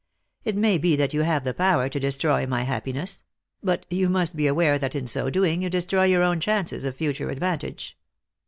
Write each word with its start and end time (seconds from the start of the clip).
It 0.43 0.57
may 0.57 0.79
be 0.79 0.95
that 0.95 1.13
you 1.13 1.21
have 1.21 1.43
the 1.43 1.53
power 1.53 1.87
to 1.87 1.99
destroy 1.99 2.47
my 2.47 2.63
happiness; 2.63 3.21
but 3.61 3.85
you 3.91 4.09
must 4.09 4.35
be 4.35 4.47
aware 4.47 4.79
that 4.79 4.95
in 4.95 5.05
so 5.05 5.29
doing 5.29 5.61
you 5.61 5.69
destroy 5.69 6.05
your 6.05 6.23
own 6.23 6.39
chances 6.39 6.85
of 6.85 6.95
future 6.95 7.29
advantage. 7.29 7.95